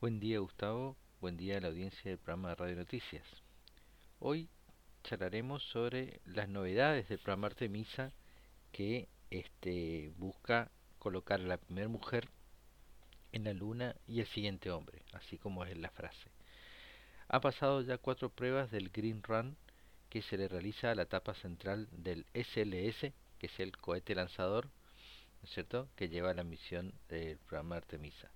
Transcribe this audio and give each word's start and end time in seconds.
Buen 0.00 0.18
día 0.18 0.38
Gustavo, 0.38 0.96
buen 1.20 1.36
día 1.36 1.58
a 1.58 1.60
la 1.60 1.68
audiencia 1.68 2.10
del 2.10 2.16
programa 2.16 2.48
de 2.48 2.54
Radio 2.54 2.76
Noticias. 2.76 3.22
Hoy 4.18 4.48
charlaremos 5.02 5.62
sobre 5.62 6.22
las 6.24 6.48
novedades 6.48 7.06
del 7.10 7.18
programa 7.18 7.48
Artemisa 7.48 8.10
que 8.72 9.10
este, 9.28 10.10
busca 10.16 10.70
colocar 10.98 11.40
a 11.40 11.44
la 11.44 11.58
primera 11.58 11.88
mujer 11.88 12.30
en 13.32 13.44
la 13.44 13.52
luna 13.52 13.94
y 14.06 14.20
el 14.20 14.26
siguiente 14.28 14.70
hombre, 14.70 15.02
así 15.12 15.36
como 15.36 15.66
es 15.66 15.76
la 15.76 15.90
frase. 15.90 16.30
Ha 17.28 17.42
pasado 17.42 17.82
ya 17.82 17.98
cuatro 17.98 18.30
pruebas 18.30 18.70
del 18.70 18.88
Green 18.88 19.22
Run 19.22 19.58
que 20.08 20.22
se 20.22 20.38
le 20.38 20.48
realiza 20.48 20.90
a 20.90 20.94
la 20.94 21.02
etapa 21.02 21.34
central 21.34 21.88
del 21.92 22.24
SLS, 22.32 23.12
que 23.38 23.48
es 23.48 23.60
el 23.60 23.76
cohete 23.76 24.14
lanzador, 24.14 24.64
¿no 24.64 25.44
es 25.44 25.50
cierto?, 25.50 25.90
que 25.94 26.08
lleva 26.08 26.32
la 26.32 26.42
misión 26.42 26.94
del 27.10 27.36
programa 27.36 27.76
Artemisa 27.76 28.30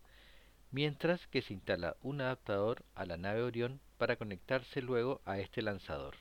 mientras 0.75 1.25
que 1.29 1.41
se 1.41 1.53
instala 1.53 1.97
un 2.03 2.21
adaptador 2.21 2.85
a 2.97 3.07
la 3.07 3.17
nave 3.17 3.43
Orión 3.43 3.81
para 3.97 4.17
conectarse 4.17 4.83
luego 4.83 5.21
a 5.25 5.39
este 5.39 5.63
lanzador. 5.63 6.17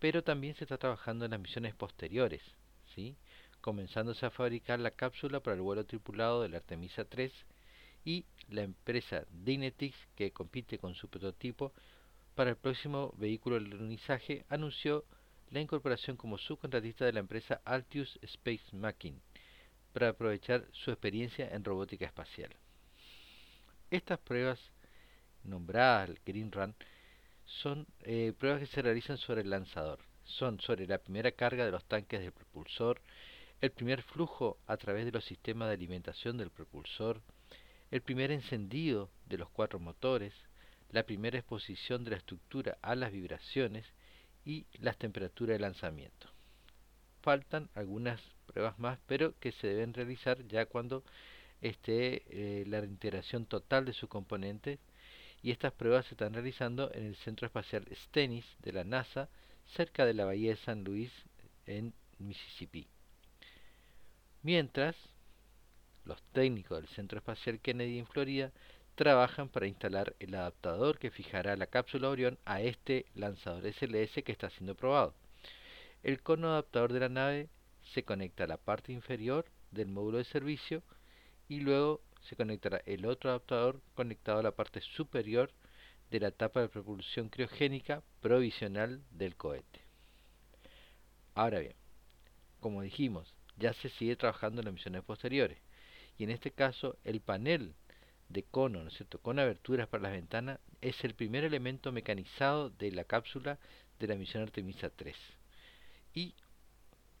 Pero 0.00 0.24
también 0.24 0.56
se 0.56 0.64
está 0.64 0.76
trabajando 0.76 1.24
en 1.24 1.30
las 1.30 1.38
misiones 1.38 1.72
posteriores, 1.76 2.42
¿sí? 2.96 3.14
comenzándose 3.60 4.26
a 4.26 4.30
fabricar 4.30 4.80
la 4.80 4.90
cápsula 4.90 5.38
para 5.38 5.54
el 5.54 5.62
vuelo 5.62 5.86
tripulado 5.86 6.42
del 6.42 6.56
Artemisa 6.56 7.04
3 7.04 7.32
y 8.04 8.24
la 8.48 8.62
empresa 8.62 9.24
Dynetics, 9.30 10.08
que 10.16 10.32
compite 10.32 10.78
con 10.78 10.96
su 10.96 11.08
prototipo 11.08 11.72
para 12.34 12.50
el 12.50 12.56
próximo 12.56 13.14
vehículo 13.18 13.60
de 13.60 13.66
alunizaje, 13.66 14.44
anunció 14.48 15.04
la 15.52 15.60
incorporación 15.60 16.16
como 16.16 16.38
subcontratista 16.38 17.04
de 17.04 17.12
la 17.12 17.20
empresa 17.20 17.60
Altius 17.64 18.18
Space 18.22 18.74
Machine 18.74 19.20
para 19.92 20.08
aprovechar 20.08 20.66
su 20.72 20.90
experiencia 20.90 21.48
en 21.54 21.62
robótica 21.62 22.06
espacial. 22.06 22.50
Estas 23.92 24.18
pruebas 24.20 24.58
nombradas 25.44 26.08
Green 26.24 26.50
Run 26.50 26.74
son 27.44 27.86
eh, 28.00 28.32
pruebas 28.38 28.60
que 28.60 28.66
se 28.66 28.80
realizan 28.80 29.18
sobre 29.18 29.42
el 29.42 29.50
lanzador. 29.50 29.98
Son 30.24 30.58
sobre 30.60 30.86
la 30.86 30.96
primera 30.96 31.30
carga 31.32 31.66
de 31.66 31.72
los 31.72 31.84
tanques 31.84 32.20
del 32.20 32.32
propulsor, 32.32 33.02
el 33.60 33.70
primer 33.70 34.00
flujo 34.00 34.56
a 34.66 34.78
través 34.78 35.04
de 35.04 35.12
los 35.12 35.26
sistemas 35.26 35.68
de 35.68 35.74
alimentación 35.74 36.38
del 36.38 36.48
propulsor, 36.48 37.20
el 37.90 38.00
primer 38.00 38.30
encendido 38.30 39.10
de 39.26 39.36
los 39.36 39.50
cuatro 39.50 39.78
motores, 39.78 40.32
la 40.88 41.02
primera 41.02 41.36
exposición 41.36 42.02
de 42.02 42.12
la 42.12 42.16
estructura 42.16 42.78
a 42.80 42.94
las 42.94 43.12
vibraciones 43.12 43.84
y 44.46 44.64
las 44.78 44.96
temperaturas 44.96 45.56
de 45.56 45.60
lanzamiento. 45.60 46.30
Faltan 47.20 47.68
algunas 47.74 48.22
pruebas 48.46 48.78
más, 48.78 48.98
pero 49.06 49.38
que 49.38 49.52
se 49.52 49.66
deben 49.66 49.92
realizar 49.92 50.42
ya 50.48 50.64
cuando 50.64 51.04
esté 51.62 52.24
eh, 52.28 52.64
la 52.66 52.80
reintegración 52.80 53.46
total 53.46 53.84
de 53.84 53.92
sus 53.92 54.08
componentes 54.08 54.78
y 55.42 55.50
estas 55.50 55.72
pruebas 55.72 56.06
se 56.06 56.14
están 56.14 56.34
realizando 56.34 56.92
en 56.92 57.06
el 57.06 57.16
Centro 57.16 57.46
Espacial 57.46 57.86
Stennis 57.94 58.44
de 58.62 58.72
la 58.72 58.84
NASA 58.84 59.28
cerca 59.74 60.04
de 60.04 60.14
la 60.14 60.24
bahía 60.24 60.50
de 60.50 60.56
San 60.56 60.84
Luis 60.84 61.10
en 61.66 61.94
Mississippi. 62.18 62.86
Mientras, 64.42 64.96
los 66.04 66.20
técnicos 66.32 66.80
del 66.80 66.88
Centro 66.88 67.18
Espacial 67.18 67.60
Kennedy 67.60 67.98
en 67.98 68.06
Florida 68.06 68.52
trabajan 68.94 69.48
para 69.48 69.66
instalar 69.66 70.14
el 70.18 70.34
adaptador 70.34 70.98
que 70.98 71.10
fijará 71.10 71.56
la 71.56 71.66
cápsula 71.66 72.08
Orión 72.08 72.38
a 72.44 72.60
este 72.60 73.06
lanzador 73.14 73.64
SLS 73.72 74.22
que 74.24 74.32
está 74.32 74.50
siendo 74.50 74.74
probado. 74.74 75.14
El 76.02 76.20
cono 76.20 76.48
adaptador 76.48 76.92
de 76.92 77.00
la 77.00 77.08
nave 77.08 77.48
se 77.94 78.02
conecta 78.02 78.44
a 78.44 78.48
la 78.48 78.56
parte 78.56 78.92
inferior 78.92 79.46
del 79.70 79.88
módulo 79.88 80.18
de 80.18 80.24
servicio 80.24 80.82
y 81.52 81.60
luego 81.60 82.00
se 82.22 82.34
conectará 82.34 82.80
el 82.86 83.04
otro 83.04 83.28
adaptador 83.28 83.82
conectado 83.94 84.38
a 84.38 84.42
la 84.42 84.52
parte 84.52 84.80
superior 84.80 85.52
de 86.10 86.18
la 86.18 86.30
tapa 86.30 86.62
de 86.62 86.70
propulsión 86.70 87.28
criogénica 87.28 88.02
provisional 88.22 89.02
del 89.10 89.36
cohete. 89.36 89.80
Ahora 91.34 91.58
bien, 91.58 91.74
como 92.60 92.80
dijimos, 92.80 93.34
ya 93.58 93.74
se 93.74 93.90
sigue 93.90 94.16
trabajando 94.16 94.62
en 94.62 94.64
las 94.64 94.72
misiones 94.72 95.04
posteriores 95.04 95.58
y 96.16 96.24
en 96.24 96.30
este 96.30 96.52
caso 96.52 96.96
el 97.04 97.20
panel 97.20 97.74
de 98.30 98.44
cono, 98.44 98.82
¿no 98.82 98.88
es 98.88 98.94
cierto?, 98.94 99.18
con 99.18 99.38
aberturas 99.38 99.88
para 99.88 100.04
las 100.04 100.12
ventanas 100.12 100.58
es 100.80 101.04
el 101.04 101.14
primer 101.14 101.44
elemento 101.44 101.92
mecanizado 101.92 102.70
de 102.70 102.92
la 102.92 103.04
cápsula 103.04 103.58
de 103.98 104.06
la 104.06 104.14
misión 104.14 104.42
Artemisa 104.42 104.88
3. 104.88 105.14
Y 106.14 106.34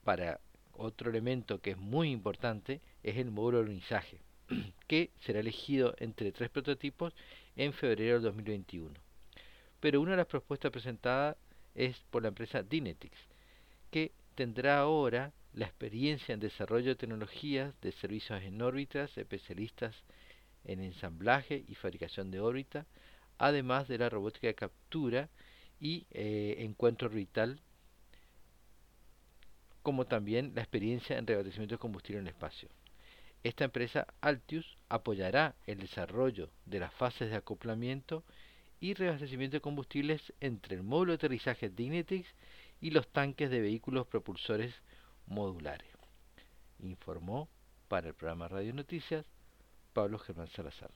para 0.04 0.40
otro 0.74 1.10
elemento 1.10 1.60
que 1.60 1.72
es 1.72 1.78
muy 1.78 2.10
importante 2.10 2.80
es 3.02 3.16
el 3.16 3.30
módulo 3.30 3.58
de 3.58 3.64
alunizaje, 3.64 4.18
que 4.88 5.10
será 5.20 5.40
elegido 5.40 5.94
entre 5.98 6.32
tres 6.32 6.50
prototipos 6.50 7.14
en 7.56 7.72
febrero 7.72 8.14
del 8.14 8.22
2021. 8.22 8.90
Pero 9.80 10.00
una 10.00 10.12
de 10.12 10.18
las 10.18 10.26
propuestas 10.26 10.70
presentadas 10.70 11.36
es 11.74 11.96
por 12.10 12.22
la 12.22 12.28
empresa 12.28 12.62
Dynetics, 12.62 13.18
que 13.90 14.12
tendrá 14.34 14.78
ahora 14.78 15.32
la 15.54 15.66
experiencia 15.66 16.32
en 16.32 16.40
desarrollo 16.40 16.90
de 16.90 16.96
tecnologías 16.96 17.74
de 17.80 17.92
servicios 17.92 18.42
en 18.42 18.62
órbitas, 18.62 19.16
especialistas 19.18 19.94
en 20.64 20.80
ensamblaje 20.80 21.64
y 21.68 21.74
fabricación 21.74 22.30
de 22.30 22.40
órbita, 22.40 22.86
además 23.38 23.88
de 23.88 23.98
la 23.98 24.08
robótica 24.08 24.46
de 24.46 24.54
captura 24.54 25.28
y 25.80 26.06
eh, 26.12 26.56
encuentro 26.58 27.08
orbital 27.08 27.60
como 29.82 30.06
también 30.06 30.52
la 30.54 30.62
experiencia 30.62 31.18
en 31.18 31.26
reabastecimiento 31.26 31.74
de 31.74 31.80
combustible 31.80 32.20
en 32.20 32.28
espacio. 32.28 32.68
Esta 33.42 33.64
empresa 33.64 34.06
Altius 34.20 34.78
apoyará 34.88 35.56
el 35.66 35.78
desarrollo 35.78 36.50
de 36.64 36.78
las 36.78 36.94
fases 36.94 37.30
de 37.30 37.36
acoplamiento 37.36 38.24
y 38.78 38.94
reabastecimiento 38.94 39.56
de 39.56 39.60
combustibles 39.60 40.32
entre 40.40 40.76
el 40.76 40.82
módulo 40.82 41.12
de 41.12 41.16
aterrizaje 41.16 41.68
Dignetics 41.68 42.28
y 42.80 42.90
los 42.90 43.08
tanques 43.08 43.50
de 43.50 43.60
vehículos 43.60 44.06
propulsores 44.06 44.74
modulares. 45.26 45.88
Informó 46.80 47.48
para 47.88 48.08
el 48.08 48.14
programa 48.14 48.48
Radio 48.48 48.72
Noticias 48.74 49.24
Pablo 49.92 50.18
Germán 50.18 50.48
Salazar. 50.48 50.90